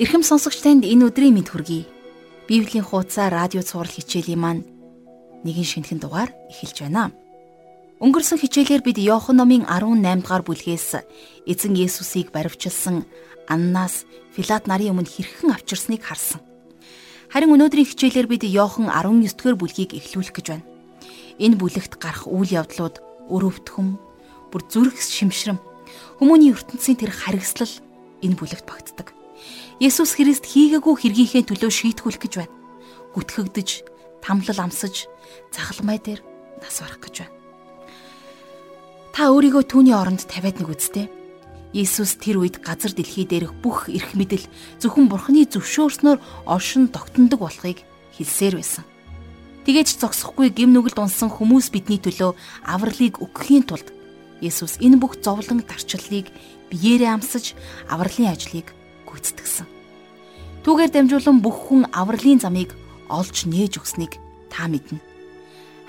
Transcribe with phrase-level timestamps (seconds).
[0.00, 1.84] Ирхэм сонсогч танд энэ өдрийн мэд хүргэе.
[2.48, 4.64] Библийн хуудасаа радио цаурал хичээлийн маань
[5.44, 7.12] нэгэн шинэхэн дугаар эхэлж байна.
[8.00, 11.04] Өнгөрсөн хичээлээр бид Иохан номын 18 дугаар бүлгээс
[11.44, 13.04] эзэн Есүсийг баривчилсан
[13.44, 16.40] Аннаас Филат нарын өмнө хэрхэн авчирсныг харсан.
[17.28, 20.64] Харин өнөөдрийн хичээлээр бид Иохан 19 дугаар бүлгийг эхлүүлэх гэж байна.
[21.36, 24.00] Энэ бүлэгт гарах үйл явдлууд өрөвдөхөн,
[24.48, 25.60] бүр зүрх шимшрэм,
[26.24, 27.74] хүмүүний ертөнцийн тэр харгислал
[28.24, 29.19] энэ бүлэгт багтдаг.
[29.80, 32.54] Есүс Христ хийгээгүй хэргийнхээ төлөө шийтгүүлэх гэж байна.
[33.16, 33.68] Гүтгэгдэж,
[34.20, 35.08] тамлал амсаж,
[35.50, 36.20] цагалмай дээр
[36.60, 37.34] нас барах гэж байна.
[39.16, 41.08] Та өөрийгөө түүний оронд тавиад нэг үсттэй.
[41.72, 44.42] Иесус тэр үед газар дэлхий дээрх бүх эрх мэдэл
[44.82, 47.86] зөвхөн Бурхны зөвшөөрснөөр оршин тогтнодог болохыг
[48.18, 48.82] хэлсээр байсан.
[49.64, 52.34] Тэгээж зогсохгүй гим нүгэлд унсан хүмүүс бидний төлөө
[52.66, 53.92] авралыг өгөхийн тулд
[54.40, 56.32] Есүс энэ бүх зовлон дарчлалыг
[56.72, 57.52] биеэрээ амсаж
[57.92, 58.72] авралын ажлыг
[59.10, 59.66] гүйцэтгсэн.
[60.64, 62.72] Түүгээр дамжуулан бүх хүн авралын замыг
[63.10, 64.16] олж нээж өгснийг
[64.48, 65.02] та мэднэ.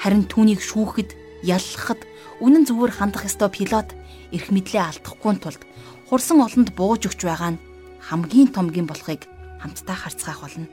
[0.02, 1.14] Харин түүнийг шүүхэд,
[1.46, 2.02] яллахад
[2.42, 3.94] үнэн зөвөр хандах ёстой пилот
[4.34, 5.62] эрх мэдлээ алдахгүй тулд
[6.10, 7.62] хурсан олонд бууж өгч байгаа нь
[8.02, 9.30] хамгийн томгийн болохыг
[9.62, 10.68] хамтдаа харцгаах болно.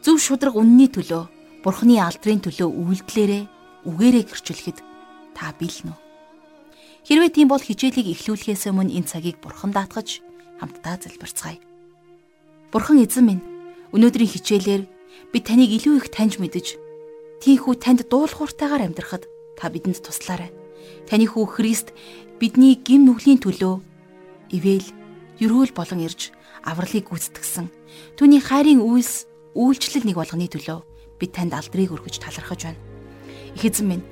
[0.00, 1.28] Зөв шудраг үнний төлөө,
[1.66, 3.42] Бурхны алдрын төлөө үйлдэлээрээ
[3.90, 4.78] үгээрээ гэрчлэхэд
[5.34, 5.98] та биелнэ үү?
[7.06, 10.25] Хэрвээ тийм бол хичээлийг эхлүүлэхээс өмнө энэ цагийг Бурхан даатгаж
[10.60, 11.58] хамтдаа залбирцгаая.
[12.72, 13.46] Бурхан эзэн минь,
[13.92, 14.82] өнөөдрийн хичээлээр
[15.32, 16.76] би таныг илүү их таньж мэдэж,
[17.40, 20.50] тийхүү танд дуулууртайгаар амьдрахад та бидэнд туслаарай.
[21.08, 21.92] Таны хүү Христ
[22.40, 23.80] бидний гим нүглийн төлөө
[24.52, 24.88] ивэл
[25.40, 26.32] ерөөл болон ирж
[26.64, 27.70] авралыг гүйцэтгсэн.
[28.18, 30.78] Түүний хайрын үйлс үйлчлэл нэг болгоны төлөө
[31.20, 32.80] би танд алдрыг өргөж талархаж байна.
[33.56, 34.04] Их эзэн минь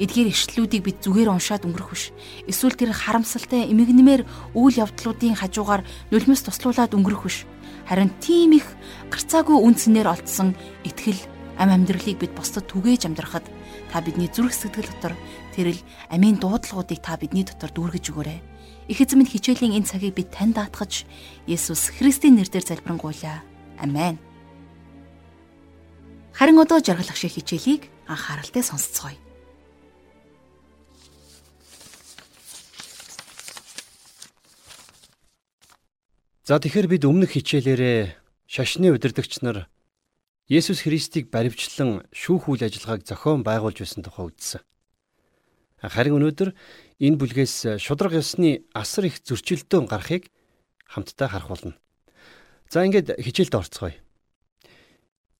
[0.00, 2.04] Эдгээр ишлэлүүдийг бид зүгээр уншаад өнгөрөх биш.
[2.48, 4.24] Эсвэл тэр харамсалтай эмгэнмээр
[4.56, 7.44] үйл явдлуудын хажуугаар нулимс туслуулаад өнгөрөх биш.
[7.84, 8.64] Харин тийм их
[9.12, 10.56] гарцаагүй үнцнээр олдсон
[10.88, 11.20] итгэл
[11.60, 13.44] ам амьдралыг бид бусдад түгээж амьдрахад
[13.92, 15.14] та бидний зүрх сэтгэл дотор
[15.52, 15.76] тэрл
[16.08, 18.40] амийн дуудлагуудыг та бидний дотор дүүргэж өгөөрэй.
[18.88, 21.04] Их эзэн минь хичээлийн энэ цагийг бид тань даатгаж
[21.44, 23.44] Есүс Христийн нэрээр залбирanгуйлаа.
[23.76, 24.16] Амен.
[26.32, 29.29] Харин одоо жаргалах шиг хичээлийг анхааралтай сонсцгоё.
[36.50, 38.10] За тэгэхээр бид өмнөх хичээлээрээ
[38.50, 39.70] шашны удирдагч нар
[40.50, 44.58] Есүс Христийг баривчлан шүүх үйл ажиллагааг зохион байгуулж байсан тухай үзсэн.
[45.78, 46.50] Харин өнөөдөр
[47.06, 50.26] энэ бүлгээс шудраг ёсны асар их зөрчилдөөн гарахыг
[50.90, 51.78] хамтдаа харах болно.
[52.66, 53.94] За ингээд хичээлд орцгоё.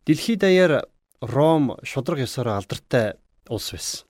[0.07, 0.87] Дэлхий даяар
[1.19, 3.19] Ром шудраг ёсоор алдартай
[3.51, 4.07] улс байсан.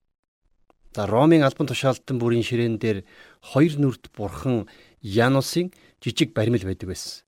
[0.93, 3.09] За Ромын албан тушаалтан бүрийн ширээн дээр
[3.41, 4.69] хоёр нүрт бурхан
[5.03, 5.73] Янусын
[6.05, 7.25] жижиг баримл байдаг байсан.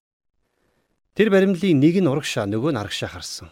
[1.17, 3.49] Тэр баримлын нэг нь урагшаа нөгөө нь арагшаа харсан.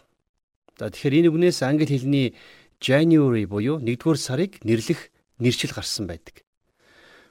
[0.77, 2.33] За тэгэхээр энэ үгнээс англи хэлний
[2.81, 6.41] January буюу 1-р сарыг нэрлэх нэршил гарсан байдаг.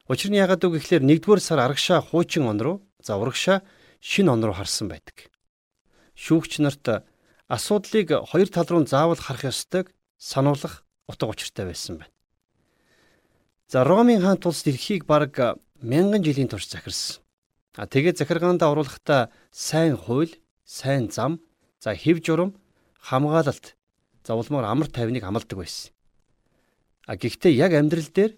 [0.06, 3.62] Учир нь яагаад үг гэхээр 1-р сар арагшаа хуучин он руу, за урагшаа
[3.98, 5.30] шинэ он руу харсан байдаг.
[6.14, 7.06] Шүүгч нарт
[7.50, 12.14] асуудлыг хоёр тал руу заавал харах ёстойг сануулгах утга учиртай байсан байна.
[13.66, 17.22] За Ромын хаан тулс дэлхийг бараг мянган жилийн турш захирсан.
[17.74, 21.40] А тэгээд захиргаандаа оруулахдаа сайн хууль, сайн зам,
[21.80, 22.54] за хэв журам,
[23.00, 23.76] хамгаалалт,
[24.26, 25.92] за улмаар амар тайвныг амладаг байсан.
[27.06, 28.32] А гэхдээ яг амьдрал дээр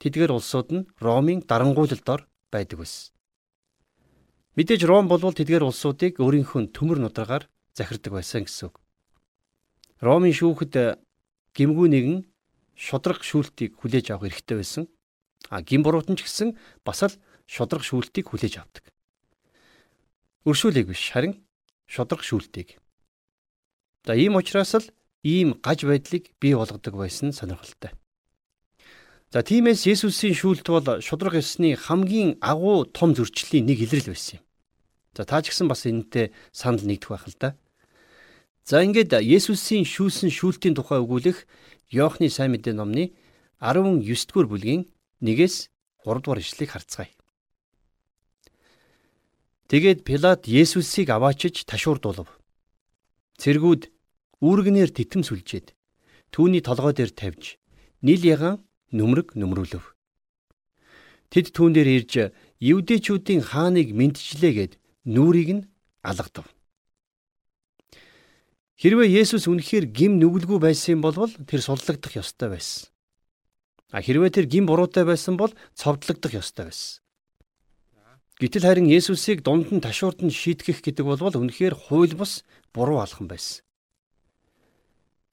[0.00, 3.12] тэдгээр улсууд нь Ромын дарангуйлалд ор байдаг байсан.
[4.56, 8.80] Мэдээж Ром болвол тэдгээр улсуудыг өөрийнхөө төмөр нударгаар захирдаг байсан гэсэн үг.
[10.02, 10.98] Ромын шүүхэд
[11.54, 12.18] гимгүү нэгэн
[12.74, 14.90] шудраг шүүлтийг хүлээж авах эрхтэй байсан.
[15.46, 17.14] А гим буруутан ч гэсэн бас л
[17.46, 18.84] шудраг шүүлтийг хүлээж авдаг.
[20.44, 21.38] Өршөөлийг биш харин
[21.86, 22.76] шудраг шүүлтийг.
[24.04, 24.90] За ийм учраас л
[25.22, 27.94] ийм гаж байдлыг бий болгодог байсан сонирхолтой.
[29.32, 34.44] За тиймээс Есүсийн шүүлт бол шудраг ёсны хамгийн агуу том зөрчлийн нэг илрэл байсан юм.
[35.12, 37.52] За та ч гэсэн бас энэтэй санал нэгдэх байх л да.
[38.64, 41.44] За ингээд Есүсийн шүүлсэн шүүлтийн тухай өгүүлэх
[41.92, 43.12] Иохны сайн мэдээ номны
[43.60, 44.88] 19 дугаар бүлгийн
[45.22, 45.70] 1-ээс
[46.06, 47.10] 3 дугаар ишлэгийг харцгаая.
[49.68, 52.28] Тэгээд Пилат Есүсийг аваачиж ташуурдуулав.
[53.36, 53.92] Цэргүүд
[54.40, 55.76] үүргнээр титэм сүлжээд
[56.32, 57.60] түүний толгой дээр тавьж
[58.00, 59.84] нийл ягаан нүмерэг нүмрүүлв.
[61.28, 62.12] Тэд түүн дээр ирж
[62.62, 65.68] евдээчүүдийн хааныг мэдчлээгээд нүрийг нь
[66.00, 66.48] алгадав.
[68.80, 72.88] Хэрвээ Есүс үнэхээр гим нүгэлгүй байсан бол тэр судлагдах ёстой байсан.
[73.88, 77.00] А хэрвээ тэр гим буруутай байсан бол цовдлогдох ёстой байсан.
[78.38, 83.26] Гэтэл харин Есүсийг дунд нь ташуурд нь шийтгэх гэдэг бол үнэхээр хууль бус буруу алхам
[83.26, 83.66] байсан.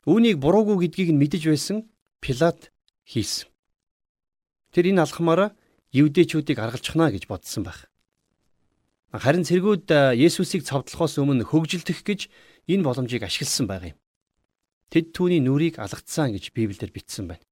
[0.09, 1.77] Үүнийг буруугүй гэдгийг нь мэдэж байсан
[2.23, 2.73] Пилат
[3.05, 3.51] хийсэн.
[4.73, 5.53] Тэр энэ алхмаараа
[5.93, 7.85] евдээчүүдийг аргалчихна гэж бодсон байх.
[9.13, 12.27] Харин цэргүүд Есүсийг цовдлохоос өмнө хөгжилдөх гэж
[12.65, 13.99] энэ боломжийг ашигласан байгаа юм.
[14.89, 17.44] Тэд түүний нүрийг алгацсан гэж Библиэлд бичсэн байна.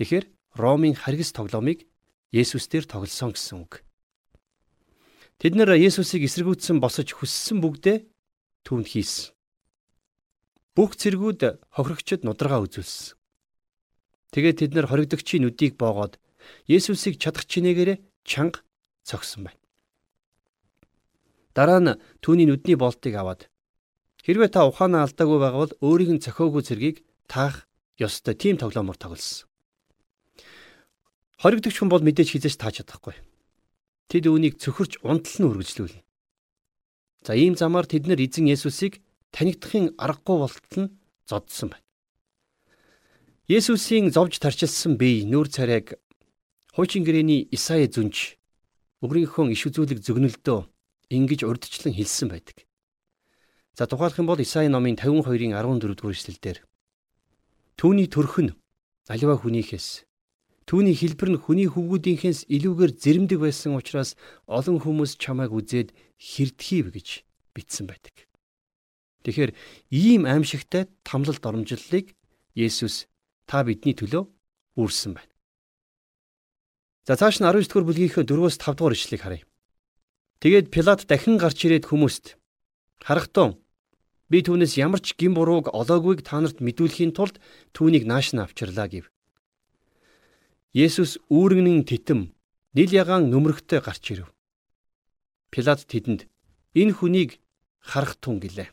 [0.00, 1.84] Тэгэхээр Ромын харгас тоглоомыг
[2.32, 3.84] Есүс дээр тоглосон гэсэн үг.
[5.36, 8.08] Тэд нэр Есүсийг эсэргүүцсэн босож хүссэн бүгдээ
[8.64, 9.36] түүнд хийсэн.
[10.72, 13.20] Бүх цэргүүд хохирогчд нудрага үзүүлсэн.
[14.32, 16.16] Тэгээд тэд нар хоригдогчийн нүдийг боогоод
[16.64, 18.64] Есүсийг чадах чинээгээр чанга
[19.04, 19.60] цогсон байна.
[21.52, 23.52] Дараа нь түүний нүдний болтыг аваад
[24.24, 26.96] хэрвээ та ухаанаа алдаагүй байгавал өөрийг нь цохиогүй цэргийг
[27.28, 27.68] таах
[28.00, 29.49] ёстой тийм тоглоомор тоглосон.
[31.40, 33.16] Хоригдогч хүн бол мэдээж хизээж тааж чадахгүй.
[34.12, 36.04] Тэд үүнийг цөхөрч унтал нь үргэлжлүүлнэ.
[37.24, 39.00] За ийм замаар тэд нар эзэн Есүсийг
[39.32, 40.92] танигдахын аргагүй болтол нь
[41.24, 41.86] зодсон байна.
[43.48, 45.96] Есүсийн зовж тарчилсан бие нүүр царайг
[46.76, 48.36] хуучин гэрээний Исаи зүнж
[49.00, 50.60] өгрийнхөө иш үзүүлэг зөгнөлдөө
[51.08, 52.68] ингэж урдчлан хэлсэн байдаг.
[53.72, 56.58] За тухайлх юм бол Исаи номын 52-ын 14 дугаар эшлэлдэр
[57.80, 58.52] Түүний төрх нь
[59.08, 60.09] аливаа хүнийхээс
[60.70, 64.14] түүний хэлбэр нь хүний хөвгүүдийнхээс илүүгээр зэрэмдэг байсан учраас
[64.46, 67.26] олон хүмүүс чамайг үзээд хэрдхийв гэж
[67.58, 68.30] бичсэн байдаг.
[69.26, 69.50] Тэгэхээр
[69.90, 72.14] ийм аимшигтай тамлалд оромжллыг
[72.54, 73.10] Есүс
[73.50, 74.30] та бидний төлөө
[74.78, 75.34] үүрсэн байна.
[77.02, 79.44] За цааш нь 19 дугаар бүлгийнхээ 4-өөс 5 дугаар ишлэгийг харъя.
[80.38, 82.38] Тэгээд Пилат дахин гарч ирээд хүмүүст
[83.02, 83.58] харахтун
[84.30, 87.42] би түүнээс ямар ч гин бурууг олоогүйг та нарт мэдүүлэхийн тулд
[87.74, 89.10] түүнийг нааш нь авчирлаа гэв.
[90.70, 92.30] Есүс үүрэгнэн титэм
[92.78, 94.30] нил ягаан нөмрөгтэй гарч ирэв.
[95.50, 96.30] Пилат тэдэнд
[96.78, 97.42] энэ хүнийг
[97.82, 98.70] харах тун гэлээ.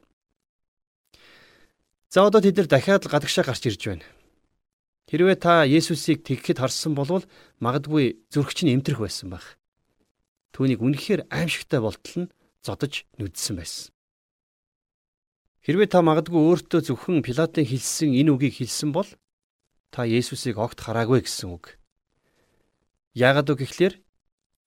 [2.13, 4.05] За одоо тэд нар дахиад л гадагшаа гарч ирж байна.
[5.09, 7.25] Хэрвээ та Есүсийг тэгхэд харсан бол
[7.57, 9.57] магадгүй зүрх чинь эмтрэх байсан байх.
[10.53, 13.89] Түүнийг үнэхээр аимшигтай болтол нь зодож нүдсэн байсан.
[15.65, 19.09] Хэрвээ та магадгүй өөртөө зөвхөн Пилатын хэлсэн энэ үгийг хэлсэн бол
[19.89, 21.73] та Есүсийг огт хараагүй гэсэн үг.
[23.17, 23.93] Яагаад вэ гэхлээр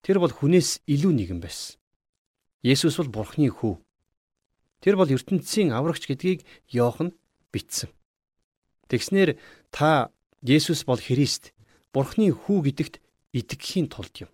[0.03, 1.79] тэр бол хүнээс илүү нэгэн байсан.
[2.67, 3.79] Есүс бол Бурхны хүү.
[4.83, 6.43] Тэр бол ертөнцийн аврагч гэдгийг
[6.75, 7.15] Иохан
[7.55, 7.95] бичсэн.
[8.91, 9.39] Тэгснэр
[9.71, 10.11] та
[10.43, 11.55] Есүс бол Христ,
[11.95, 12.99] Бурхны хүү гэдэгт
[13.31, 14.31] итгэхийн тулд юм.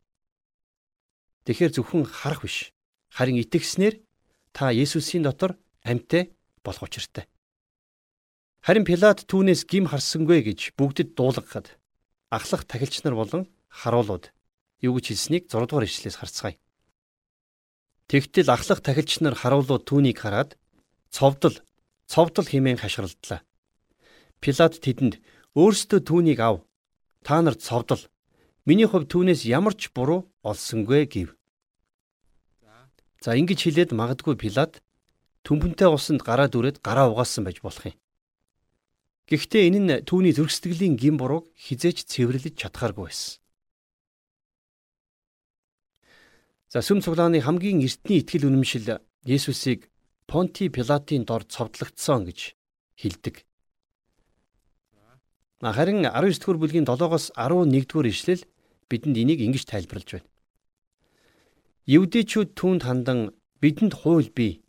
[1.44, 2.72] Тэгэхээр зөвхөн харах биш.
[3.12, 4.00] Харин итгэснээр
[4.56, 6.32] та Есүсийн дотор амьтаа
[6.64, 7.28] болох учиртай.
[8.64, 11.76] Харин Пилат түүнээс гим харсангүй гэж бүгдэд дуулгахад
[12.32, 14.32] ахлах тахилч нар болон харуулууд
[14.82, 16.56] юу гэж хэлснийг 6 дугаар ишлээс харцгаая.
[18.10, 20.58] Тэгтэл ахлах тахилч нар харуулууд түүнийг хараад
[21.10, 21.56] цовдол
[22.06, 23.40] цовдол хэмээн хашгиралдлаа.
[24.42, 25.14] Пилат тэдэнд
[25.58, 26.62] өөрсдөө түүнийг ав.
[27.26, 28.06] Та нарт цовдол
[28.66, 31.38] Миний хувьд түүнээс ямар ч буруу олсонгүй гэв.
[33.22, 34.82] За ингэж хэлээд магадгүй Пилат
[35.46, 37.94] төмпөнтэй усанд гараа дүрээд гараа угаасан байж болох юм.
[39.30, 43.38] Гэхдээ энэ нь түүний зөргсдглийн гин бурууг хизээч цэвэрлэж чадхааргүй байсан.
[46.76, 49.88] За сүм цуглааны хамгийн эртний итгэл үнэмшил Есүсийг
[50.28, 52.52] Понти Пилатын дор цовдлогдсон гэж
[53.00, 53.48] хэлдэг.
[55.64, 58.44] Харин 19 дугаар бүлгийн 7-оос 11 дугаар ишлэл
[58.92, 60.28] бидэнд энийг ингэж тайлбарлаж байна.
[61.88, 63.32] Евдэчүүд түүнд хандан
[63.64, 64.60] бидэнд хууль бий.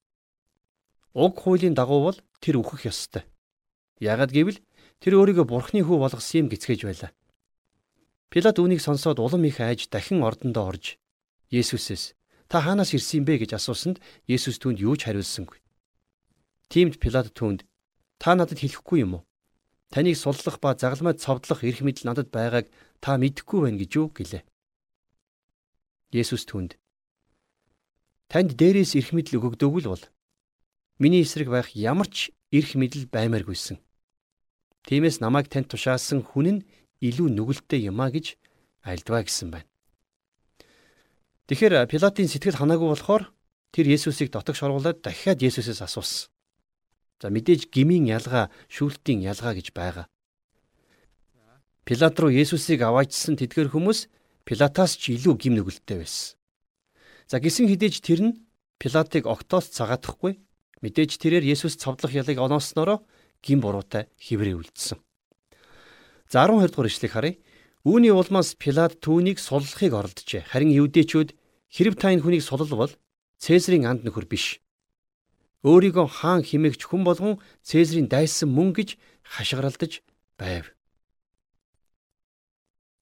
[1.12, 3.28] Уг хуулийн дагуу бол тэр үхэх ёстой.
[4.00, 4.64] Яагад гэвэл
[5.04, 7.12] тэр өөрийгөө бурхны хүү болгосон юм гэцгээж байлаа.
[8.32, 10.96] Пилат үүнийг сонсоод улам их айж дахин ордондоо орж
[11.52, 12.16] Есүсээс
[12.52, 15.60] та хаанаас ирсэн бэ гэж асуусанд Есүс түүнд юу ч хариулсангүй.
[16.72, 17.64] Тиймд Пилат түүнд
[18.20, 19.24] та надад хэлэхгүй юм уу?
[19.92, 22.68] Таныг суллах ба загалмайд цовдлох эрх мэдэл надад байгааг
[23.00, 24.44] та мэдэхгүй байна гэж юу гэлээ.
[26.12, 26.76] Есүс түнд
[28.28, 30.04] Танд дээрээс эрх мэдэл өгөгдөөгүй л бол
[31.00, 33.80] миний эсрэг байх ямар ч эрх мэдэл баймааргүйсэн.
[34.88, 36.66] Тиймээс намайг танд тушаасан хүн нь
[37.00, 38.36] илүү нүгэлтэй юмаа гэж
[38.84, 39.68] альдваа гэсэн байна.
[41.48, 43.24] Тэгэхээр Пилатын сэтгэл ханаагүй болохоор
[43.72, 46.28] тэр Есүсийг дотогш оруулаад дахиад Есүсээс асуусан.
[47.24, 50.12] За мэдээж гмийн ялгаа, шүүлтийн ялгаа гэж байгаа.
[51.88, 54.12] Пилат руу Есүсийг аваачсан тэдгэр хүмүүс
[54.44, 56.36] Пилатаас ч илүү гим нүгэлттэй байсан.
[57.32, 58.38] За гисэн хідээж тэр нь
[58.76, 60.44] Пилатыг огтоос цагаатахгүй
[60.84, 63.08] мэдээж тэрээр Есүс цовдлох ялыг онооснороо
[63.40, 65.00] гим буруутай хിവрээ үлдсэн.
[66.28, 67.40] За 12 дугаар ишлэг харъя.
[67.88, 70.44] Үүний улмаас Пилат түүнийг суллахыг оролджээ.
[70.52, 71.32] Харин евдээчүүд
[71.68, 72.96] Хэрв та энэ хүнийг сулалвал
[73.38, 74.64] Цэзрийн анд нөхөр биш.
[75.68, 80.02] Өөрийгөө хаан химээгч хүн болгон Цэзрийн дайсан мөн гэж хашгиралдаж
[80.40, 80.72] байв.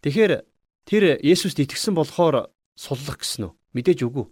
[0.02, 0.44] Тэгэхээр
[0.90, 3.54] тэр Есүст итгэсэн болохоор суллах гэсэн үү?
[3.78, 4.26] Мэдээж үгүй.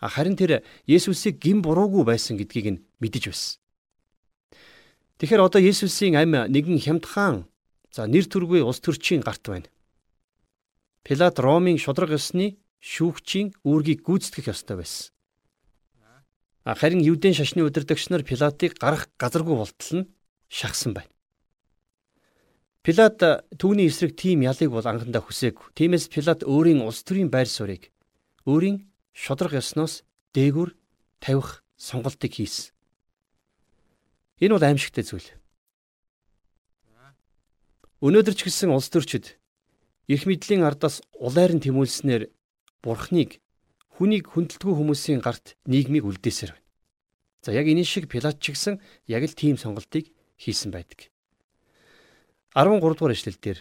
[0.00, 3.58] Харин тэр Есүсийг гин буруугүй байсан гэдгийг нь мэдэж байсан.
[5.18, 7.50] Тэгэхээр одоо Есүсийн ам нэгэн хямдхан
[7.90, 9.68] за нэр төргүй улс төрчийн гарт байна.
[11.02, 15.12] Пилат Ромын шудраг ёсны шүүгчийн үүргийг гүйцэтгэх ёстой байсан.
[16.64, 20.08] Харин Юудын шашны удирдагч нар Пилатыг гарах газаргүй болтол нь
[20.48, 21.10] шахсан байна.
[22.84, 23.20] Пилат
[23.56, 25.72] түүний эсрэг тийм ялыг бол анхандаа хүсээгүй.
[25.74, 27.92] Тиймээс Пилат өөрийн улс төрийн байр суурийг
[28.44, 30.04] өөрийн шудраг ёсноос
[30.36, 30.76] дээгүр
[31.20, 32.72] тавих сонголтыг хийсэн.
[34.40, 35.28] Энэ бол аимшигтай зүйл.
[38.00, 39.36] Өнөөдөр ч гэсэн улс төрчид
[40.08, 42.32] эрх мэдлийн ардаас улайран тэмүүлснээр
[42.80, 43.44] бурхныг
[44.00, 46.64] хүнийг хүндэлтгүй хүмүүсийн гарт нийгмийг үлдээсээр байна.
[47.44, 50.08] За яг энэ шиг Пилат ч гэсэн яг л тийм сонголтыг
[50.40, 51.12] хийсэн байдаг.
[52.56, 53.60] 13 дугаар эшлэл дээр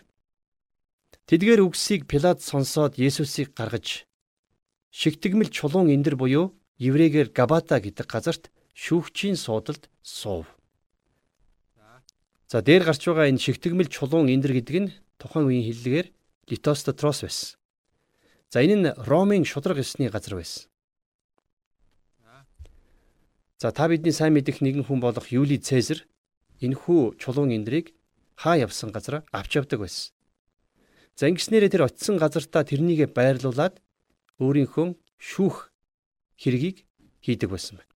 [1.27, 4.08] Тэдгээр үгсийг Пилат сонсоод Есүсийг гаргаж
[4.96, 10.48] шигтгмэл чулуун эндэр буюу еврейгээр Габата гэдэг газарт шүүгчийн суудалд суув.
[12.50, 14.89] За дээр гарч байгаа энэ шигтгмэл чулуун эндэр гэдэг нь
[15.22, 16.08] тухайн үеийн хэллэгээр
[16.50, 17.62] Литостатрос байсан.
[18.50, 20.65] За энэ нь Ромын шудраг ёсны газар байсан.
[23.62, 26.10] За та бидний сайн мэдих нэгэн хүн болох Юли Цезар
[26.58, 27.94] энэхүү чулуун эндрийг
[28.34, 30.10] хаа явсан газар авч явдаг байсан.
[31.13, 33.77] За ингэснээрээ тэр очисон газартаа тэрнийгэ байрлуулад
[34.41, 35.70] өөрийнхөө шүүх
[36.34, 36.88] хэргийг
[37.22, 37.94] хийдэг байсан байна.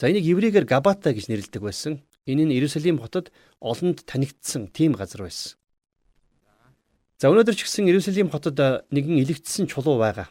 [0.00, 2.00] За энийг еврейгээр Габата гэж нэрлэдэг байсан.
[2.26, 5.60] Энэ нь Иерусалим хотод олонд танигдсан тийм газар байсан.
[7.20, 8.56] За өнөөдөр ч гэсэн Иерусалим хотод
[8.88, 10.28] нэгэн илэгдсэн чулуу байгаа.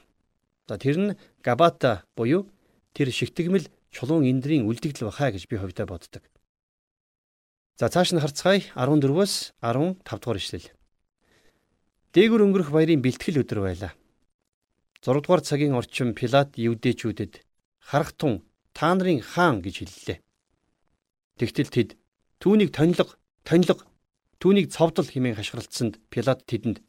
[0.67, 1.09] За тэр нь
[1.45, 2.50] Габата буюу
[2.97, 6.25] тэр шигтгмэл чулуун эндрийн үлдэгдэл бахаа гэж би хувьдаа боддог.
[7.77, 10.67] За цааш нь харцгаая 14-өөс 15 дугаар ишлэл.
[12.13, 13.93] Дээгүр өнгөрөх баярын бэлтгэл өдөр байлаа.
[15.01, 17.41] 6 дугаар цагийн орчин Пилат евдээчүүдэд
[17.81, 20.17] харахтун та нарын хаан гэж хэллээ.
[21.40, 21.90] Тэгтэл тэд
[22.38, 23.82] түүнийг тонилго, тонилго,
[24.38, 26.86] түүнийг цовдол хэмээн хашгиралцсанд Пилат тэдэнд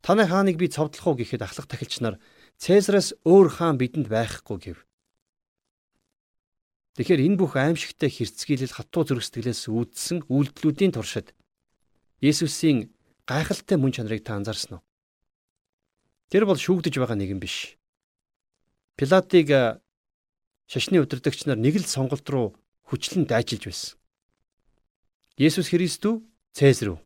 [0.00, 2.16] "Таны хааныг би цовдлох уу?" гэхэд ахлах тахилч нар
[2.56, 4.78] "Цэсараас өөр хаан бидэнд байхгүй" гэв.
[6.96, 11.34] Тэгэхээр энэ бүх аимшигтай хэрцгийлэл хатуу зүрх сэтгэлээс үүдсэн үйлдэлүүдийн туршид
[12.22, 12.94] Есүсийн
[13.26, 14.82] гайхалтай мөн чанарыг та анзаарсан уу?
[16.30, 17.74] Тэр бол шүүгдэж байгаа нэгэн биш.
[18.94, 19.50] Пилатыг
[20.70, 22.54] шашны удирдагч нар нэг л сонголт руу
[22.94, 23.98] хүчлэн дайчилж байсан.
[25.34, 26.22] Есүс Христ үү?
[26.54, 27.00] Цэсар үү?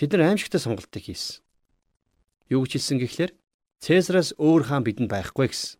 [0.00, 1.44] Тэд нар аимшигтай сонголтыг хийсэн.
[2.48, 3.32] Юу гэж хэлсэн гэхлээр
[3.84, 5.76] Цэсараас өөр хаан бидэнд байхгүй гэсэн.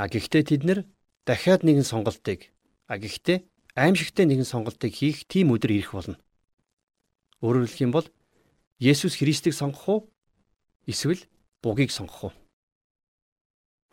[0.00, 0.80] А гэхдээ тэд нар
[1.28, 2.50] дахиад нэгэн сонголтыг
[2.88, 3.44] а гэхдээ
[3.76, 6.16] аимшигтай нэгэн сонголтыг хийх тийм өдөр ирэх болно.
[7.44, 8.08] Өөрөөр хэлэх юм бол
[8.80, 10.00] Есүс Христийг сонгох уу?
[10.88, 11.20] Эсвэл
[11.62, 12.34] бугийг сонгох уу?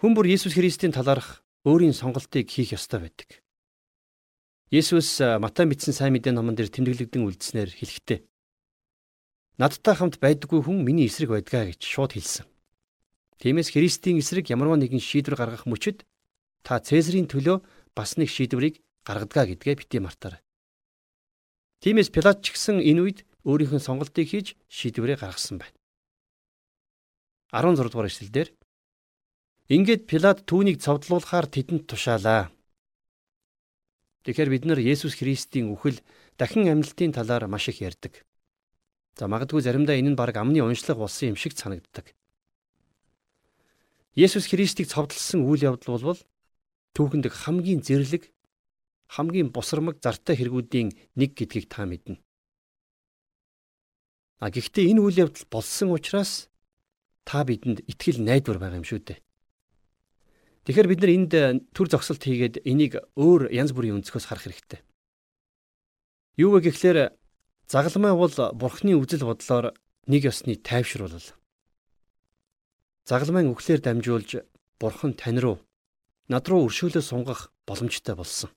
[0.01, 3.29] Хүн бүр Есүс Христийн талаарх өөрийн сонголтыг хийх ёстой байдаг.
[4.71, 8.19] Есүс Матай мэдсэн сайн мэдээ номон дээр тэмдэглэгдэн үлдснээр хэлэхдээ
[9.61, 12.49] Надтай хамт байдаггүй хүн миний эсрэг байдгаа гэж шууд хэлсэн.
[13.37, 16.01] Тиймээс Христийн эсрэг ямарваа нэгэн шийдвэр гаргах мөчид
[16.65, 17.61] та Цэсарийн төлөө
[17.93, 20.41] бас нэг шийдвэрийг гаргадгаа гэдгээ бити мартаарай.
[21.85, 25.77] Тиймээс Пилат ч гэсэн энэ үед өөрийнхөө сонголтыг хийж шийдвэрээ гаргасан байна.
[27.53, 28.47] 16 дугаар эшлэлдэр
[29.71, 32.51] Ингээд Пилат түүнийг цовдлуулахаар тэдэнд тушаалаа.
[34.27, 36.03] Тэгэхээр бид нар Есүс Христийн үхэл
[36.35, 38.27] дахин амьлалтын талаар маш их ярьдаг.
[39.15, 42.11] За магадгүй заримдаа энэ нь баг амны уншлаг болсон юм шиг санагддаг.
[44.11, 46.19] Есүс Христийг цовдлсон үйл явдал бол
[46.91, 48.27] түүхэнд хамгийн зэрлэг,
[49.07, 52.19] хамгийн бусрамг зартай хэрэгүүдийн нэг гэдгийг та мэднэ.
[54.43, 56.51] А гэхдээ энэ үйл явдал болсон учраас
[57.23, 59.30] та бидэнд итгэл найдвар байгаа юм шүү дээ.
[60.65, 64.85] Тэгэхээр бид нар энд э, төр зогсолт хийгээд энийг өөр янз бүрийн өнцгөөс харах хэрэгтэй.
[66.37, 67.17] Юу вэ гэхлээр
[67.65, 69.73] загалмай бол бурхны үзэл бодлоор
[70.05, 71.33] нэг ёсны тайвшруулал.
[73.09, 74.45] Загалмайн үхлээр дамжуулж
[74.77, 75.57] бурхан тань руу
[76.29, 78.53] над руу өршөөлөө сунгах боломжтой болсон.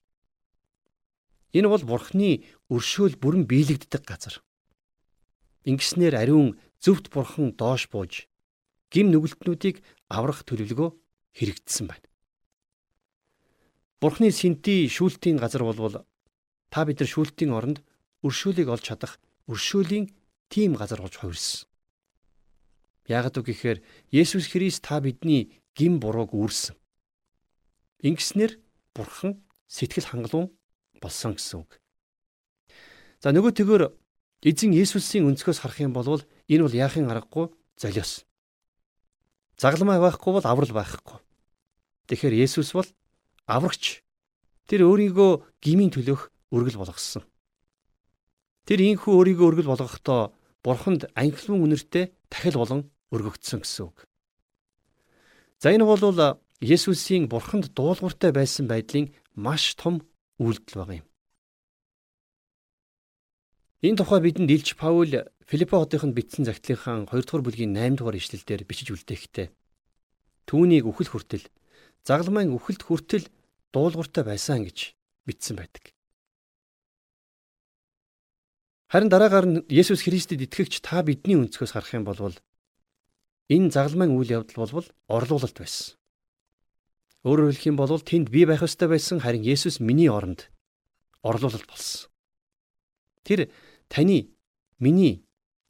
[1.56, 4.44] Энэ бол бурхны өршөөл бүрэн биелэгддэг газар.
[5.64, 8.28] Ингэснээр ариун зөвхт бурхан доош бууж
[8.92, 9.80] гим нүгэлтнүүдийг
[10.12, 10.90] аврах төлөвлөгөө
[11.34, 12.06] хэрэгжсэн байна.
[14.00, 16.06] Бурхны сэнти шүүлтийн газар болвол
[16.70, 17.78] та бид нар шүүлтийн оронд
[18.22, 19.18] өршөөлийг олж чадах
[19.50, 20.10] өршөөлийн
[20.48, 21.66] тим газар болж хувирсан.
[23.08, 23.78] Яагад үг гэхээр
[24.12, 26.76] Есүс Христ та бидний гим бурууг үүрсэн.
[28.00, 28.60] Ингэснээр
[28.94, 30.48] Бурхан сэтгэл хангалуун
[31.00, 31.80] болсон гэсэн үг.
[33.20, 33.82] За нөгөө төгөр
[34.44, 38.24] эзэн Есүсийн өнцгөөс харах юм бол энэ бол яахын аргагүй золиос.
[39.58, 41.18] Загламай байхгүй бол аврал байхгүй.
[42.11, 42.88] Тэгэхээр Есүс бол
[43.46, 44.02] аврагч.
[44.66, 47.23] Тэр өөрийгөө гмийн төлөх өргөл болгосон.
[48.64, 50.32] Тэр инхүү өөрийгөө өргөл болгохдоо
[50.64, 52.80] бурханд ангилман үнэртэй дахил болон
[53.12, 54.08] өргөгдсөн гэсэн үг.
[55.61, 56.00] За энэ бол
[56.64, 60.00] Есүсийн бурханд дуулууртай байсан байдлын маш том
[60.40, 61.06] үйлдэл баг юм.
[63.84, 65.12] Энэ тухай бидэнд Илч Паул
[65.44, 69.52] Филиппо хотынд бичсэн загтлынхаа 2 дугаар бүлгийн 8 дугаар ишлэлдэр бичиж үлдээхдээ
[70.48, 71.44] түүнийг үхэл хүртэл
[72.08, 73.28] загламын үхэлд хүртэл
[73.76, 74.96] дуулууртай байсан гэж
[75.28, 75.92] бичсэн байдаг.
[78.88, 82.16] Харин дараагаар нь Есүс Христэд итгэгч та бидний өнцгөөс харах юм бол
[83.52, 86.00] энэ загламын үйл явдал бол орлуулалт байсан.
[87.24, 90.48] Өөрөөр хэлэх юм бол тэнд би байх ёстой байсан харин Есүс миний оронд
[91.20, 92.08] орлуулалт болсон.
[93.24, 93.52] Тэр
[93.92, 94.32] таны
[94.78, 95.24] миний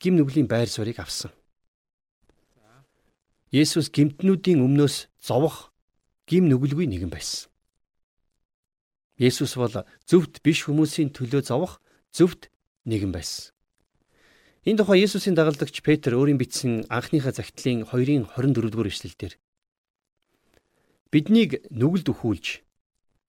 [0.04, 1.32] гим нүглийн байр суурийг авсан.
[3.49, 5.73] Есүс гимтнүүдийн өмнөөс зовох
[6.28, 7.49] гим нүгэлгүй нэгэн байсан.
[9.16, 9.73] Есүс бол
[10.04, 11.80] зөвхт биш хүмүүсийн төлөө зовох
[12.12, 12.52] зөвхт
[12.84, 13.56] нэгэн байсан.
[14.68, 19.32] Энэ тухай Есүсийн дагалдагч Петр өөрийн бичсэн анхныхаа загтлын 2-ын 24-р эшлэлдэр
[21.12, 22.64] биднийг нүгэлд өхүүлж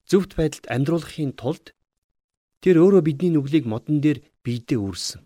[0.09, 1.75] зөвхт байдалд амьдруулахын тулд
[2.63, 5.24] тэр өөрөө бидний нүглийг модон дээр биедээ үүрсэн.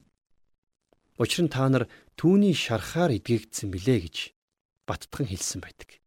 [1.19, 4.17] Учир нь та нар түүний шархаар эдгээгдсэн билээ гэж
[4.87, 5.99] баттхан хэлсэн байдаг.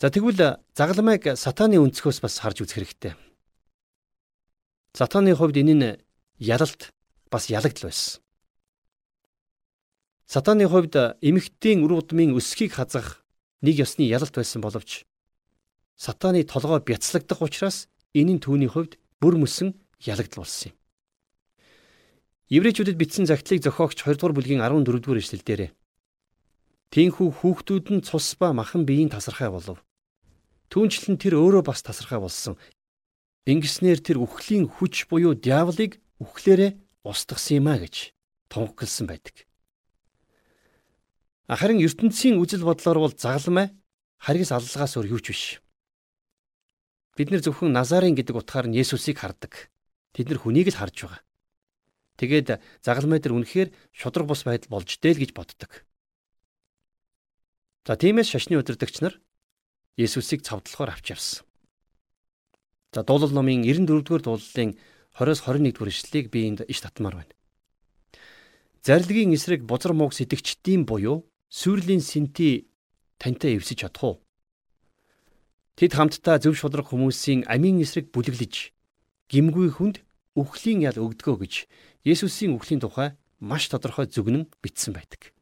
[0.00, 3.12] За тэгвэл загламыг сатааны өнцгөөс бас харж үзэх хэрэгтэй.
[4.96, 5.88] Сатааны хувьд энэ нь
[6.40, 6.90] ялалт
[7.28, 8.24] бас ялагдл байсан.
[10.24, 13.20] Сатааны хувьд эмэгтэй үр удмын өсгийг хазах
[13.60, 15.04] нэг ёсны ялалт байсан боловч
[15.96, 19.72] сатааны толгой бяцлагдах учраас энэ нь түүний хувьд бүр мөсөн
[20.04, 20.76] ялагдл болсон юм.
[22.46, 25.74] Еврейчүүдэд бичсэн загтлыг зохиогч 2 дугаар бүлгийн 14 дугаар эшлэлдэр
[26.94, 29.82] Тинхүү хүүхдүүд нь цус ба махан биеийн тасархай болов.
[30.70, 32.54] Түүнчлэн тэр өөрөө бас тасархай болсон.
[33.50, 38.14] Ингэснээр тэр үхлийн хүч буюу диаволыг үхлээрээ устгасан юм а гэж
[38.46, 39.42] тунхагласан байдаг.
[41.50, 43.74] Харин ертөнцийн үзэл бодлоор бол загламай
[44.22, 45.44] харгас аллагаас өөр юу ч биш.
[47.18, 49.66] Бид нэр зөвхөн Назарын гэдэг утгаар нь Есүсийг хардаг.
[50.14, 51.25] Тэд нар хүнийг л харж байгаа.
[52.16, 55.84] Тэгээд загламай дээр үнэхээр шудраг бус байдал болж дээл гэж боддог.
[57.84, 59.20] За тиймээс шашны удирдагч нар
[59.96, 61.44] Есүсийг цавдлахаар авч явсан.
[62.92, 64.76] За дуулал номын 94-р дуулалын
[65.12, 67.34] 20-с 21-р ишлэлийг би энд иш татмаар байна.
[68.80, 72.68] Зарилгийн эсрэг бузар мууг сэтгчдийн буюу сүрлийн сэнти
[73.18, 74.16] тантай эвсэж чадах уу?
[75.76, 78.72] Тэд хамтдаа зөв шудраг хүмүүсийн амийн эсрэг бүлэглэж
[79.28, 80.05] гимгүй хүнд
[80.36, 81.54] үхлийн ял өгдгөө гэж
[82.04, 85.32] Есүсийн үхлийн тухай маш тодорхой зүгнэн бичсэн байдаг.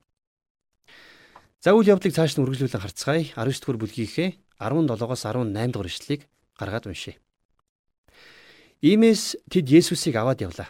[1.60, 3.24] За үйл явдлыг цааш нь үргэлжлүүлэн харцгаая.
[3.36, 4.30] 19 дугаар бүлгийнхээ
[4.60, 6.22] 17-оос 18 дугаар ишлэлийг
[6.56, 7.16] гаргаад уншъя.
[8.84, 10.68] Иймээс тэд Есүсийг аваад явлаа.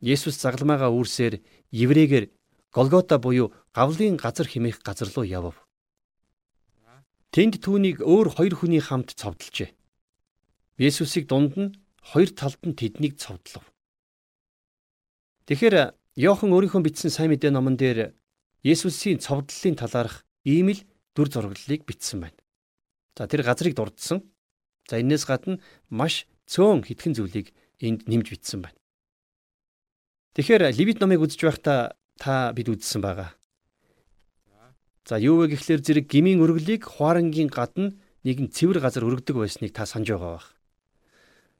[0.00, 2.32] Есүс загламаагаа үүрсээр еврейгээр
[2.72, 5.54] Голгота буюу гавлын газар хэмээх газар руу явв.
[7.30, 9.70] Тэнд түүнийг өөр хоёр хүний хамт цовдлжээ.
[10.80, 11.70] Есүсийг дунд нь
[12.04, 13.64] хоёр талд нь тэднийг цовдлов.
[15.48, 18.12] Тэгэхээр Йохан өөрийнхөө бичсэн сайн мэдээ номон дээр
[18.62, 20.80] Есүсийн цовдлын талаарх ийм л
[21.16, 22.38] дүр зураглалыг бичсэн байна.
[23.16, 24.22] За тэр газрыг дурдсан.
[24.88, 28.78] За энээс гадна маш цөөн хитгэн зүйлийг энд нэмж бичсэн байна.
[30.38, 33.34] Тэгэхээр Левит номыг үзэж байхдаа та бид үзсэн байгаа.
[35.04, 37.92] За юу вэ гэхлээр зэрэг гмийн өргөлийг хуарангийн гадна
[38.24, 40.53] нэгэн цэвэр газар өргөдөг байсныг та санаж байгаа бах.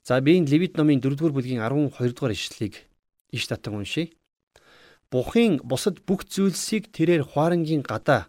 [0.05, 2.85] За би энэ Левит номын 4-р бүлгийн 12 дугаар ишлэлийг
[3.33, 4.13] иш татан уншийе.
[5.11, 8.29] Бухын бусад бүх зүйлсийг тэрээр хуарангийн гадаа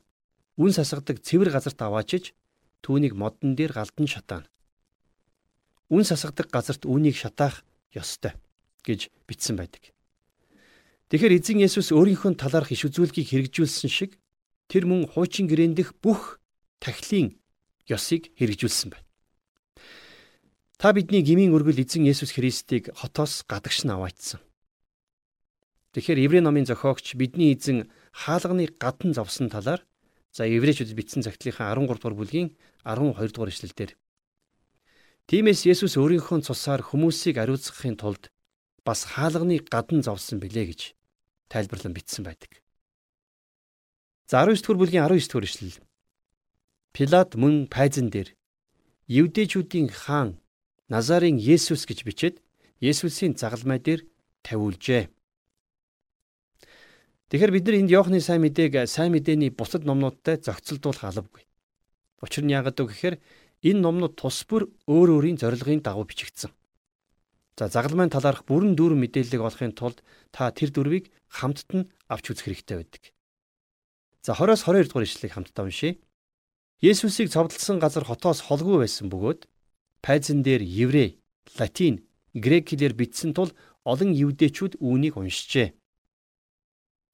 [0.56, 2.32] үн сасгадаг цэвэр газарт аваачиж
[2.80, 4.48] түүнийг модон дээр галдан шатаана
[5.90, 7.62] үн сасгадаг газарт үүнийг шатаах
[7.94, 8.34] ёстой
[8.86, 9.94] гэж бичсэн байдаг.
[11.10, 14.18] Тэгэхээр эзэн Есүс өөрийнхөө талаарх иш үзүүлгийг хэрэгжүүлсэн шиг
[14.66, 16.42] тэр мөн хуучин гэрээн дэх бүх
[16.82, 17.38] тахилын
[17.86, 19.05] ёсыг хэрэгжүүлсэн байна.
[20.78, 24.44] Та бидний гмийн өргөл эзэн Есүс Христийг хотоос гадагш нь аваачсан.
[25.96, 29.88] Тэгэхээр Еврей номын зохиогч бидний эзэн хаалганы гадна зовсон талаар
[30.36, 33.96] за Еврейчүүд бичсэн загтлынхаа 13 дугаар бүлгийн 12 дугаар эшлэлдэр
[35.32, 38.28] Тиймээс Есүс өөрийнхөө цусаар хүмүүсийг ариуцгахын тулд
[38.84, 40.82] бас хаалганы гадна зовсон билээ гэж
[41.48, 42.60] тайлбарлан бичсэн байдаг.
[44.28, 45.80] За 19 дугаар бүлгийн 19 дугаар ишлэл.
[46.92, 48.36] Пилат мөн пайзан дээр
[49.08, 50.36] Евдэчүүдийн хаан
[50.90, 52.36] Назарын Есүс гэж бичээд
[52.78, 54.06] Есүсийн загалмай дээр
[54.46, 55.10] тавиулжээ.
[57.34, 61.42] Тэгэхээр бид нар энд Иохны сайн мэдээг сайн мэдээний бусад номнуудтай зохицолдуулах албагүй.
[62.22, 63.16] Учир нь яагаад вэ гэхээр
[63.66, 66.54] энэ номнууд тус бүр өөр өөрийн зорилгын дагуу бичигдсэн.
[67.58, 72.46] За загалмайн талаарх бүрэн дүүрэн мэдээллийг олохын тулд та тэр дүрвийг хамтд нь авч үзэх
[72.46, 73.04] хэрэгтэй байдаг.
[74.22, 75.98] За 20-оос 22 дугаар ишлэгийг хамтдаа уншийе.
[76.84, 79.50] Есүсийг цовдлсон газар хотоос холгүй байсан бөгөөд
[80.06, 81.18] пайзан дээр еврей,
[81.58, 82.06] латин,
[82.38, 83.50] грек хэлээр бичсэн тул
[83.82, 85.74] олон евдээчүүд үүнийг уншжээ.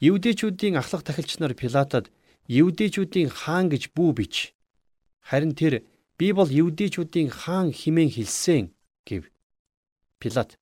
[0.03, 2.11] Евдээчүүдийн ахлах тахилч нар Пилатад
[2.51, 4.51] евдээчүүдийн хаан гэж бүү бич.
[5.23, 5.87] Харин тэр
[6.19, 8.75] би бол евдээчүүдийн хаан химэн хэлсэн
[9.07, 9.31] гэв.
[10.19, 10.59] Пилат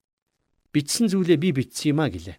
[0.70, 2.38] бичсэн зүйлээ би бичсэн юм а гэлээ.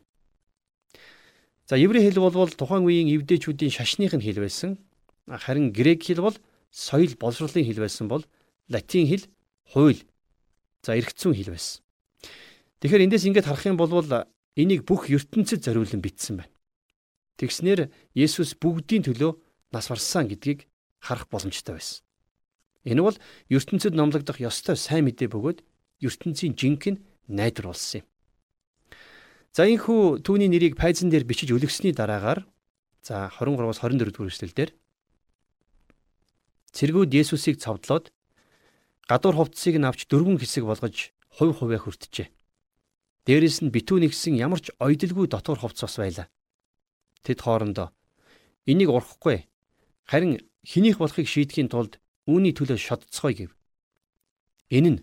[1.66, 4.78] За еврей хэл бол тухайн үеийн евдээчүүдийн шашных нь хэл байсан.
[5.26, 6.36] Харин грек хэл бол
[6.70, 8.22] соёл боловсролын хэл байсан бол
[8.70, 9.26] латин хэл
[9.70, 10.02] хууль
[10.82, 11.82] за эргэцүүн хэл байсан.
[12.82, 13.90] Тэгэхээр эндээс ингэж харах юм бол
[14.58, 16.52] энийг бүх ертөнцид зориулан бичсэн байна.
[17.38, 19.32] Тэгснэр Есүс бүгдийн төлөө
[19.72, 20.66] нас барсан гэдгийг
[20.98, 22.02] харах боломжтой байсан.
[22.84, 23.16] Энэ бол
[23.48, 25.58] ертөнцид номлогдох ёстой сайн мэдээ бөгөөд
[26.00, 28.06] ертөнцийн жинхэнэ найдар болсон юм.
[29.52, 32.46] За энхүү түүний нэрийг пайзан дээр бичиж өлгсөний дараагаар
[33.02, 34.70] за 23-аас 24 дугаар эшлэлдэр
[36.72, 38.12] цэргүүд Есүсийг цовдлоод
[39.10, 42.30] гадуур хувцсыг нь авч дөрвөн хэсэг болгож хувь хувиа хүртжээ.
[43.26, 46.26] Дээрээс нь битүү нэгсэн ямар ч ойдолгүй дотор хувцс бас байлаа.
[47.26, 47.90] Тэд хоорондоо
[48.70, 49.50] энийг урахгүй
[50.06, 51.98] харин хинийх болохыг шийдэхийн тулд
[52.30, 53.50] үүний төлөө шодцгоё гэв.
[54.70, 55.00] Энэ нь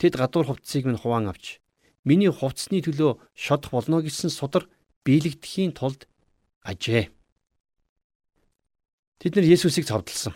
[0.00, 1.60] тэд гадуур хувцсыг минь хуваан авч
[2.08, 4.64] миний хувцсны төлөө шодох болно гэсэн судар
[5.04, 6.08] биелэгдэхийн тулд
[6.64, 7.12] ажээ.
[9.20, 10.34] Тэд нар Есүсийг цовдлсон.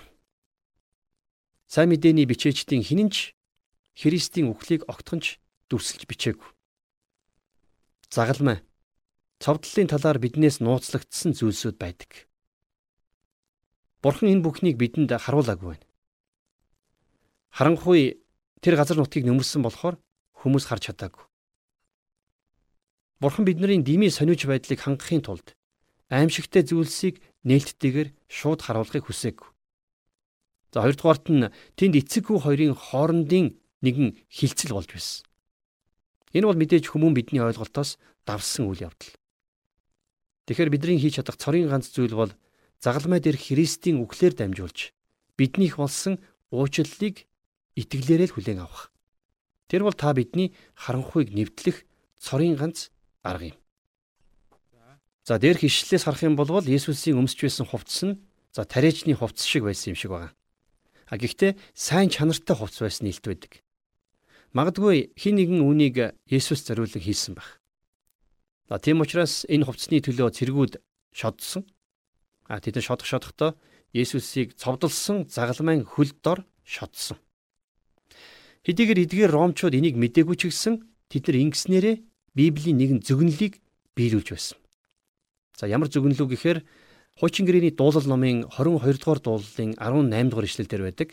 [1.76, 3.36] Сайн мэдээний бичээчдийн хинэнч
[4.00, 5.36] Христийн үхлийг огтхонч
[5.68, 6.48] дүрсэлж бичээгүй.
[8.08, 8.64] Загалмай
[9.44, 12.24] цовдлын талаар биднээс нууцлагдсан зүйлсүүд байдаг.
[14.00, 15.84] Бурхан энэ бүхнийг бидэнд харуулаагүй байна.
[17.52, 18.24] Харанхуй
[18.64, 20.00] тэр газар нутгийг нөмөрсөн болохоор
[20.32, 21.28] хүмүүс харж чадаагүй.
[23.20, 25.52] Бурхан бидний дими сониуч байдлыг хангахын тулд
[26.08, 29.52] аимшигтай зүйлсийг нээлттэйгээр шууд харуулахыг хүсээгүй.
[30.72, 35.24] За хоёрдугаарт нь тэнд эцэггүй хоёрын хоорондын нэгэн хилцэл болж байсан.
[36.36, 39.14] Энэ бол мэдээж хүмүүн бидний ойлголтоос давсан үйл явдал.
[40.46, 42.32] Тэгэхээр бидний хийж чадах цорын ганц зүйл бол
[42.82, 44.92] загалмай дээр Христийн үглээр дамжуулж
[45.38, 46.18] биднийх болсон
[46.50, 47.26] уучлалыг
[47.74, 48.94] итгэлээрээ л хүлээн авах.
[49.66, 51.82] Тэр бол та бидний харанхуйг нэвтлэх
[52.18, 53.58] цорын ганц арга юм.
[55.26, 58.14] За дээрх ишлэлээс харах юм бол Есүсийн өмсч байсан хувцас нь
[58.54, 60.30] за тариачны хувцас шиг байсан юм шиг байна.
[61.06, 63.52] А гэхдээ сайн чанартай хувцас байсан нэлт байдаг.
[64.50, 67.62] Магадгүй хин нэгэн үнийг Есүс зориулан хийсэн баг.
[68.66, 70.82] За тийм учраас энэ хувцсны төлөө цэргүүд
[71.14, 71.62] шодсон.
[72.50, 73.54] А тэд шодох шодохдоо
[73.94, 77.18] Есүсийг цовдлсон загалмайн хөл дор шодсон.
[78.66, 81.96] Хэдийгээр эдгээр ромчууд энийг мдээгүй ч гэсэн тэд нар ингэснээрээ
[82.34, 83.62] Библийн нэгэн зөвгөнлийг
[83.94, 84.58] биелүүлж байсан.
[85.54, 86.58] За ямар зөвгөнлөө гэхээр
[87.16, 91.08] Хуучин гэрээний дуулал номын 22 дугаар дуулалын 18 дугаар ишлэл дээр байдаг.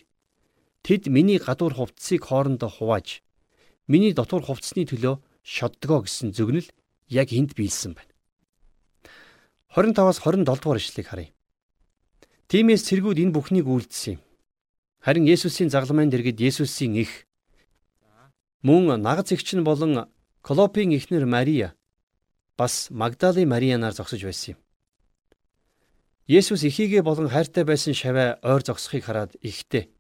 [0.84, 3.24] Тэд миний гадуур хувцсыг хоорондоо хувааж
[3.88, 6.68] миний дотор хувцсны төлөө шоддгоо гэсэн зөвгнөл
[7.08, 8.12] яг энд биелсэн байна.
[9.72, 11.32] 25-аас 27 дугаар ишлэлийг харъя.
[12.52, 14.22] Тимээс цэргүүд энэ бүхнийг үйлдсэн юм.
[15.00, 17.32] Харин Есүсийн загламын дэргэд Есүсийн их
[18.60, 20.12] мөн нагц эгч нь болон
[20.44, 21.76] Клопийн эхнэр Мария
[22.60, 24.63] бас Магдалийн Марианаар зогсож байсан юм.
[26.28, 29.92] Есүс эхийгээ болон хайртай байсан шаваа ойр зогсохыг хараад ихтэй.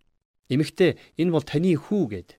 [0.48, 2.30] Эмэгтэй энэ бол таны хүү гэд.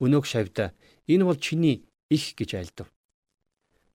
[0.00, 0.72] Өнөөх шавьда
[1.04, 2.88] энэ бол чиний их гэж айлдав.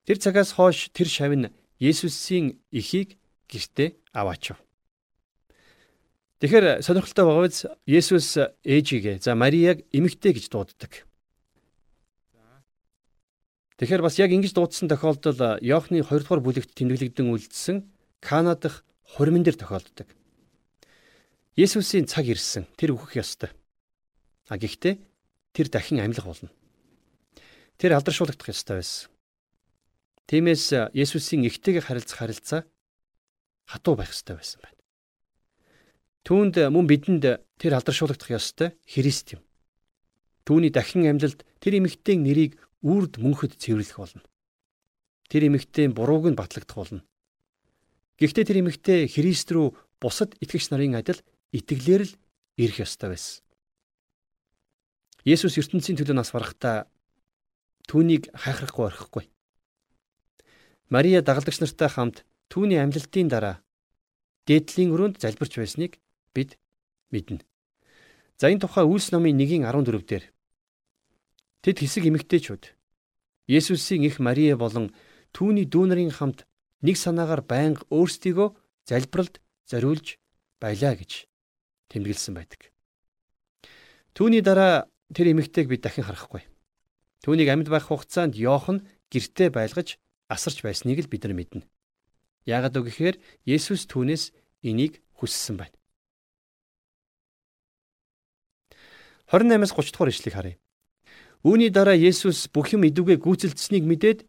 [0.06, 1.50] Тэр цагаас хойш тэр шав нь
[1.82, 3.18] Есүсийн эхийг
[3.50, 4.62] гэртээ аваачв.
[6.38, 11.10] Тэгэхээр сонирхолтой байгаа биз Есүс ээжигээ за Марияг эмэгтэй гэж дууддаг.
[13.82, 17.90] Тэгэхээр бас яг ингэж дуудсан тохиолдол Иохны 2 дугаар бүлэгт тэмдэглэгдэн үлдсэн
[18.22, 18.82] Кана дахь
[19.16, 20.08] хурмин дээр тохиолддог.
[21.56, 22.68] Есүсийн цаг ирсэн.
[22.76, 23.50] Тэр үхэх ёстой.
[24.52, 25.00] А гэхдээ
[25.56, 26.52] тэр дахин амьлах болно.
[27.80, 29.10] Тэр алдаршуулгадах ёстой байсан.
[30.28, 32.62] Тиймээс Есүсийн ихтэйг харилцах харилцаа
[33.64, 34.78] хатуу байх ёстой байсан байна.
[36.28, 37.24] Түүнд мөн бидэнд
[37.56, 39.42] тэр алдаршуулгадах ёстой Христ юм.
[40.44, 44.24] Түүний дахин амьлалд тэр эмэгтэйн нэрийг үрд мөнхөд цэвэрлэх болно.
[45.32, 47.07] Тэр эмэгтэй бурууг нь батлагдах болно.
[48.18, 51.22] Гэхдээ тэр эмэгтэй Христ рүү бусад итгэгч нарын адил
[51.54, 52.14] итгэлээр л
[52.58, 53.46] ирэх ёстой байсан.
[55.22, 56.90] Есүс ертөнцийн төлөө нас барахдаа
[57.86, 59.26] түүнийг хайхрахгүй орхихгүй.
[60.90, 63.62] Мария дагалдагч нартай хамт түүний амьлалтын дараа
[64.48, 66.00] дээдлийн өрөөнд залбирч байсныг
[66.34, 66.58] бид
[67.12, 67.44] мэднэ.
[68.40, 70.26] За энэ тухай Үлс номын 1-ийн 14 дээр
[71.62, 72.64] тэд хэсэг эмэгтэйчүүд
[73.52, 74.96] Есүсийн их Мария болон
[75.36, 76.48] түүний дүү нарын хамт
[76.82, 78.50] нэг санаагаар байнга өөрсдийгөө
[78.86, 80.18] залбиралд зориулж
[80.62, 81.26] байлаа гэж
[81.90, 82.72] тэмдэглэсэн байдаг.
[84.14, 86.44] Түүний дараа тэр эмэгтэйг бид дахин харахгүй.
[87.24, 89.98] Түүнийг амьд байх хугацаанд Йохан гэртээ байлгаж
[90.30, 91.64] асарч байсныг л бид нар мэднэ.
[92.46, 94.32] Яагад үг гэхээр Есүс түүнээс
[94.64, 95.76] энийг хүссэн байна.
[99.28, 100.58] 28-аас 30 дугаар ишлэгийг харъя.
[101.44, 104.20] Үүний дараа Есүс бүх юм идүүгээ гүйцэлдсэнийг мэдээд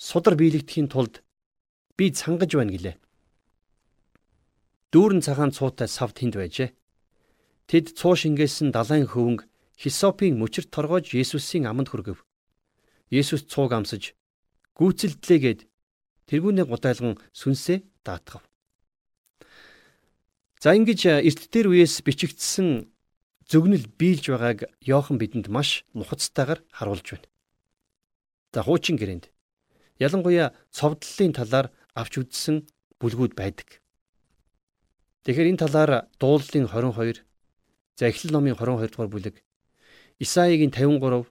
[0.00, 1.20] судар биелэгдэхийн тулд
[1.96, 2.96] би цангаж байна гэлээ.
[4.92, 6.70] Дүүрэн цагаан цуутай сав тэнд байжээ.
[7.66, 12.22] Тэд цуу шингээсэн далайн хөвөнг хисопийн мөчөрт торгоож Есүсийн аманд хүргэв.
[13.10, 14.14] Есүс цууг амсаж
[14.78, 15.66] гүйцэлдлээгээд
[16.28, 18.44] тэргүүнээ гудайлган сүнсээ даатгав.
[20.60, 22.88] За ингэж эрт дээр үеэс бичигдсэн
[23.46, 27.28] зөвгнөл биелж байгааг Йохан бидэнд маш нухацтайгаар харуулж байна.
[28.52, 29.30] За хуучин гэрээнд
[30.02, 32.68] ялангуяа цовдллын талаар авч үзсэн
[33.00, 33.80] бүлгүүд байдаг.
[35.24, 37.24] Тэгэхээр энэ талаар дууллын 22,
[37.98, 39.36] за Эхлэл номын 22 дугаар бүлэг,
[40.20, 41.26] Исаигийн 53,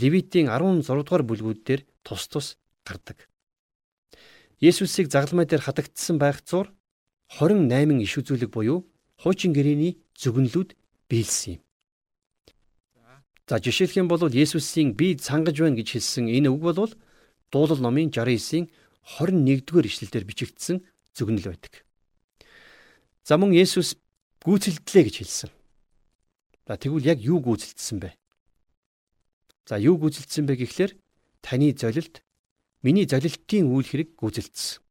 [0.00, 3.28] Левитийн 16 дугаар бүлгүүд дээр тус тус гардаг.
[4.62, 6.72] Есүсийг загалмай дээр хатагдсан байх зур
[7.36, 8.88] 28 иш үзүүлэг буюу
[9.20, 10.72] хуучин гэрээний зөвгөнлүүд
[11.10, 11.62] биелсэн юм.
[13.48, 16.90] За жишээлх юм бол Есүсийн би цангаж байна гэж хэлсэн энэ үг бол
[17.52, 18.72] дуулал номын 69-ийн
[19.06, 20.82] 21-р ишлэлээр бичигдсэн
[21.14, 21.86] зөвгөнөл байдаг.
[23.22, 23.94] За мөн Есүс
[24.42, 25.50] гүйцэлдлээ гэж хэлсэн.
[26.66, 28.10] За тэгвэл яг юу гүйцэлдсэн бэ?
[29.70, 30.92] За юу гүйцэлдсэн бэ гэхлээр
[31.42, 32.26] таны золилт
[32.82, 34.82] миний золилтын үйл хэрэг гүйцэлдсэн.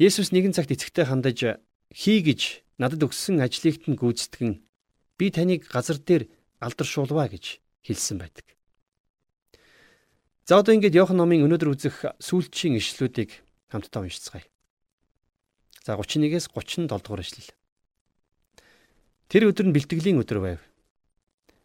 [0.00, 1.60] Есүс нэгэн цагт эцэгтэй хандаж
[1.92, 4.60] хий гэж надад өгсөн ажлыгт нь гүйцэтгэн
[5.16, 6.28] би таныг газар дээр
[6.60, 8.55] алдаршуулваа гэж хэлсэн байдаг.
[10.46, 14.46] За одоо ингээд Иохан номын өнөөдөр үзэх сүүлчийн ишлүүдийг хамтдаа уншицгаая.
[15.82, 17.50] За 31-ээс 37 дугаар ишлэл.
[19.26, 20.60] Тэр өдөр нь бэлтгэлийн өдөр байв.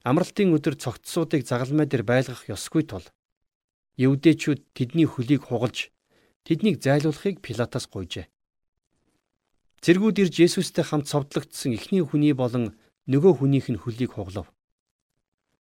[0.01, 3.05] Амралтын өдөр цогцсуудыг загалмай дээр байлгах ёсгүй тул
[4.01, 5.93] Евдээчүүд тэдний хөлийг хугалж
[6.41, 8.25] тэднийг зайлуулахыг Пилатаас гуйжээ.
[9.85, 12.73] Цэргүүд ирж Есүстэй хамт цовдлогдсон эхний хүний болон
[13.05, 14.49] нөгөө хүнийх нь хөлийг хуглав.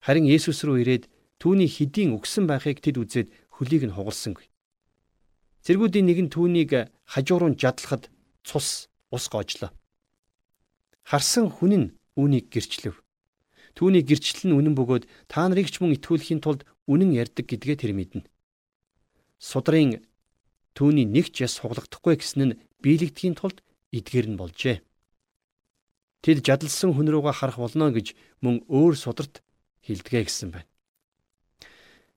[0.05, 1.09] Харин Есүс рүү ирээд
[1.41, 4.49] түүний хэдийн өгсөн байхыг тэд үзээд хөлийг нь хугалсангүй.
[5.65, 6.71] Цэргүүдийн нэг нь түүнийг
[7.05, 8.09] хажууруу жадлахад
[8.41, 9.69] цус ус гоожлоо.
[11.05, 12.95] Харсан хүн нь үүнийг гэрчлэв.
[13.77, 17.93] Түүний гэрчлэл нь үнэн бөгөөд та нарыг ч мөн итгүүлэхийн тулд үнэн ярьдаг гэдгээ тэр
[17.93, 18.25] мэднэ.
[19.37, 20.01] Судрын
[20.73, 23.61] түүний нэг ч яс суглахдахгүй гэсэн нь биелэгдэхийн тулд
[23.93, 24.81] эдгээр нь болжээ.
[26.25, 29.45] Тэд жадалсан хүн рүүгээ харах болно гэж мөн өөр сударт
[29.85, 30.69] хилдэгэ гэсэн байна.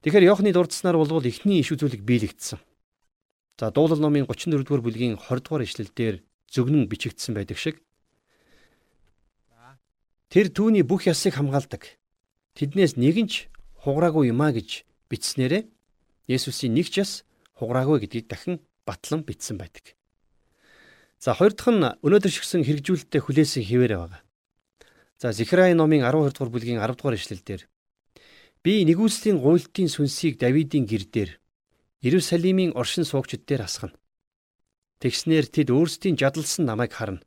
[0.00, 2.58] Тэгэхээр Иохны дурдсанаар болвол эхний иш үзүүлэг биелэгдсэн.
[3.60, 7.84] За дуулал номын 34-р бүлгийн 20 дугаар ишлэлдэр зөвгнөн бичигдсэн байдаг шиг
[10.30, 11.98] Тэр түүний бүх ясыг хамгаалдаг.
[12.54, 13.50] Тэднээс нэг нь ч
[13.82, 15.66] хугараагүй юмаа гэж бичснээрээ
[16.30, 17.26] Есүсийн нэг ч яс
[17.58, 19.98] хугараагүй гэдгийг дахин батлан бичсэн байдаг.
[21.18, 24.22] За хоёр дахь нь өнөөдөр шигсэн хэрэгжүүлэлтэд хүлээсэн хിവэрэ байгаа.
[25.18, 27.66] За Зихрай номын 12 дугаар бүлгийн 10 дугаар ишлэлдэр
[28.60, 31.30] би нэгүслийн гуйлтын сүнсийг Давидын гэр дээр
[32.04, 33.96] Иерусалимийн оршин суугчид дээр асгана.
[35.00, 37.24] Тэгснэр тэд өөрсдийн жадалсан намайг харна.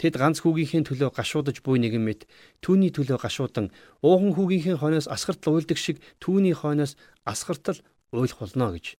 [0.00, 2.24] Тэд ганц хүүгийнхээ төлөө гашуудаж буй нэгэн мэт
[2.64, 3.68] түүний төлөө гашуудан
[4.00, 6.96] уухан хүүгийнхээ хойноос асгартал уйлдаг шиг түүний хойноос
[7.28, 7.76] асгартал
[8.08, 8.96] уйлах болно гэж.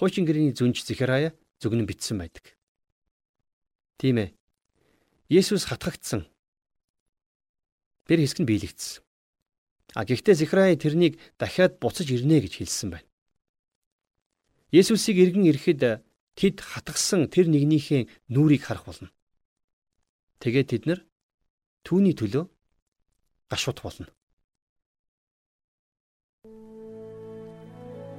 [0.00, 2.56] Хуучин гэрээний зүнж Захарая зөвгнөн бичсэн байдаг.
[4.00, 4.32] Тийм ээ.
[5.28, 6.24] Есүс хатгагдсан.
[8.08, 9.04] Тэр хэсэг нь биелэгдсэн.
[9.94, 13.08] А гэхдээ Захарая тэрнийг дахиад буцаж ирнэ гэж хэлсэн байна.
[14.72, 16.00] Есүсийг эргэн ирэхэд
[16.32, 19.12] тэд хатгсан тэр нэгнийхээ нүрийг харах болно.
[20.40, 21.00] Тэгээд тэд нар
[21.84, 22.48] түүний төлөө
[23.52, 24.08] гашууд болно.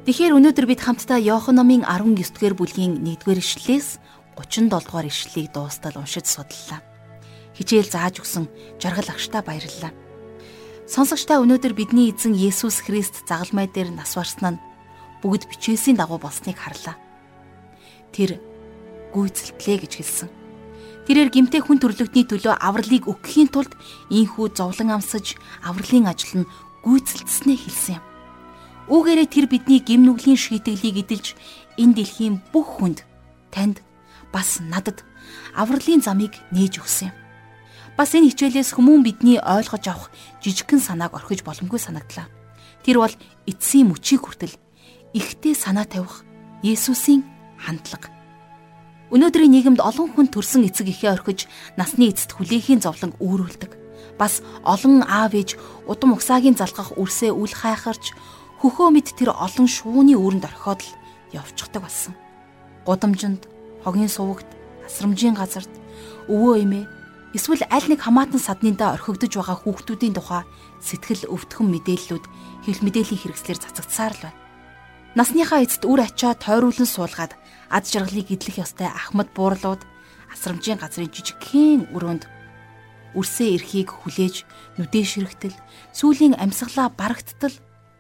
[0.04, 4.04] Тэгэхээр өнөөдөр бид хамтдаа Иохан номын 19 дугаар бүлгийн 1-р ишлэлээс
[4.36, 6.84] 37 дугаар ишлэлийг дуустал уншиж судлаа.
[7.56, 8.46] Хичээл зааж өгсөн
[8.84, 10.03] жаргал агштаа баярлалаа.
[10.84, 14.63] Сонсогчдаа өнөөдөр бидний эзэн Есүс Христ загалмай дээр нас барсан нь
[15.24, 17.00] бүгд бичээсийн дагуу болсныг харлаа.
[18.12, 18.43] Тэр
[19.15, 20.30] гүйцэлтлээ гэж хэлсэн.
[21.08, 23.72] Тэрээр гимтэй хүн төрлөختний төлөө авралыг өгөхийн тулд
[24.12, 26.52] ийхүү зовлон амсаж авралын ажил нь
[26.84, 28.04] гүйцэлдснээ хэлсэн юм.
[28.91, 31.39] Үүгээрээ тэр бидний гим нүглийн шийтгэлийг эдэлж
[31.80, 33.08] энэ дэлхийн бүх хүнд
[33.56, 33.80] танд
[34.36, 35.08] бас надад
[35.56, 37.23] авралын замыг нээж өгсөн юм.
[37.94, 40.10] Бас энэ хичээлээс хүмүүн бидний ойлгож авах
[40.42, 42.26] жижигхэн санааг орхиж боломгүй санагдлаа.
[42.82, 43.14] Тэр бол
[43.46, 44.58] эцсийн мөчийг хүртэл
[45.14, 46.26] ихтэй санаа тавих
[46.66, 47.22] Есүсийн
[47.62, 48.10] хандлага.
[49.14, 51.46] Өнөөдрийн нийгэмд олон хүн төрсэн эцэг ихээ орхиж
[51.78, 53.78] насны эцэст хүлээхийн зовлон үүрүүлдэг.
[54.18, 58.10] Бас олон аав ээж удам угсаагийн залгах үрсээ үл хайхарч
[58.58, 60.98] хөхөө мэд тэр олон шууны үүрэнд орхиод л
[61.30, 62.18] явчихдаг болсон.
[62.90, 63.46] Гудамжинд,
[63.86, 64.50] хогийн сувагт,
[64.82, 65.70] асрамжийн газарт
[66.26, 67.03] өвөө эмээ
[67.34, 70.46] эсвэл аль нэг хамаатан саднында орхигдож байгаа хүүхдүүдийн тухай
[70.86, 72.26] сэтгэл өвтгөн мэдээллүүд
[72.69, 74.39] хэвлэл мэдээллийн хэрэгслэр цацагдсаар л байна.
[75.17, 77.34] Насныхаа эцэд үр ачаа тойруулан суулгаад
[77.74, 79.82] ад жаргалыг идэх ёстой ахмад буурлууд
[80.34, 82.30] асрамжийн газрын жижигхэн өрөөнд
[83.17, 84.46] үрсээ эрхийг хүлээж
[84.82, 85.58] нүдээ ширхтэл
[85.93, 87.54] сүүлийн амьсгалаа барагдтал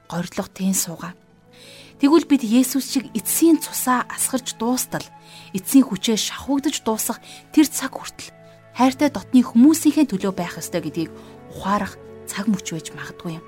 [0.09, 1.13] горилго тэн суугаа.
[2.01, 5.05] Тэгвэл бид Есүс шиг эцсийн цусаа асгарч дуустал
[5.53, 7.21] эцсийн хүчээ шахуугдж дуусах
[7.53, 8.42] тэр цаг хүртэл
[8.73, 11.11] хайртай дотны хүмүүсийнхээ төлөө байх ёстой гэдгийг
[11.53, 13.45] ухаарах цаг мөч байж магадгүй юм.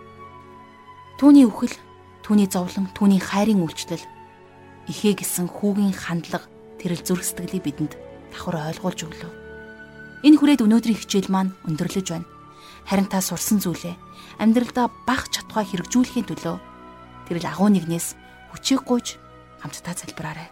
[1.18, 1.74] Түүний үхэл,
[2.22, 4.06] түүний зовлон, түүний хайрын үйлчлэл
[4.92, 6.46] ихээ гисэн хүүгийн хандлага
[6.78, 7.94] тэрэл зүрх сэтгэлийг бидэнд
[8.30, 9.32] давхар ойлгуулж өглөө.
[10.28, 12.30] Энэ хүрээд өнөөдрийн хичээл маань өндөрлөж байна.
[12.86, 13.98] Харин та сурсан зүйлээ
[14.38, 16.58] амьдралдаа баг чадхаа хэрэгжүүлэхийн төлөө
[17.26, 18.14] тэрэл агуу нэгнээс
[18.54, 19.18] хүчийг гуйж
[19.62, 20.50] хамтдаа залбираарай.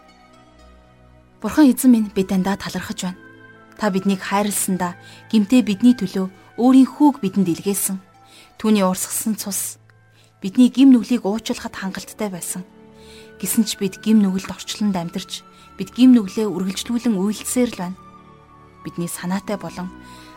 [1.38, 3.23] Бурхан эзэн минь бид дандаа талархаж байна.
[3.78, 4.94] Та биднийг хайрлсандаа
[5.30, 7.98] гимтээ бидний төлөө өөрийн хүүг бидэнд илгээсэн.
[8.58, 9.82] Түүний урсгсан цус
[10.38, 12.62] бидний гим нүглийг уучлахад хангалттай байсан
[13.40, 15.42] Гисэн ч бид гим нүгэлд орчлонд амьдарч
[15.74, 17.98] бид гим нүглээ үргэлжлүүлэн үйлдсээр л байна.
[18.86, 19.90] Бидний санаатай болон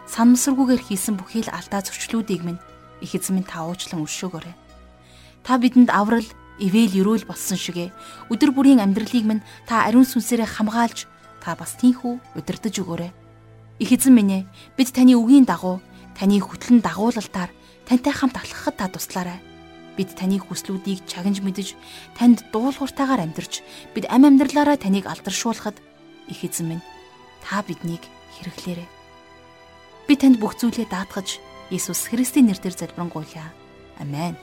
[0.09, 2.61] санамсаргүйгээр хийсэн бүхий л алдаа зөрчлүүдийг минь
[2.99, 4.55] их эзэн минь та уучлан өршөөгөөрэй.
[5.45, 6.25] Та бидэнд аврал,
[6.57, 7.93] ивэл өрөөл болсон шигэ
[8.33, 11.05] өдөр бүрийн амьдралыг минь та ариун сүнсээрээ хамгаалж
[11.37, 13.11] та бас тийхүү удирдах өгөөрэй.
[13.77, 14.43] Их эзэн минь ээ
[14.77, 15.77] бид таны үгийн дагуу
[16.17, 17.53] таны хөтлөн дагуулалтаар
[17.85, 19.37] тантай хамт алхахад та туслаарай
[19.97, 21.77] бид таны хүслүүдийг чагнж мэдж
[22.17, 23.61] танд дуулууртайгаар амьдарч
[23.93, 25.77] бид ам амьдралаараа таныг алдаршуулахад
[26.29, 26.85] их эзэн минь
[27.45, 28.01] та биднийг
[28.37, 28.89] хэрэглээрэй.
[30.05, 33.51] Би танд бүх зүйлээ даатгаж Иесус Христийн нэрээр залбирanгуйлаа.
[33.99, 34.37] Амен.